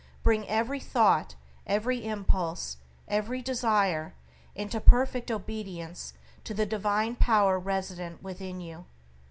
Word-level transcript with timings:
Bring 0.23 0.47
every 0.49 0.79
thought, 0.79 1.35
every 1.67 2.03
impulse, 2.07 2.77
every 3.07 3.43
desire 3.43 4.15
into 4.55 4.81
perfect 4.81 5.29
obedience 5.29 6.13
to 6.43 6.55
the 6.55 6.65
divine 6.65 7.15
power 7.15 7.59
resident 7.59 8.23
within 8.23 8.61
you. 8.61 8.85